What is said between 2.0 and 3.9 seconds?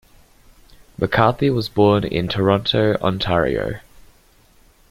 in Toronto, Ontario.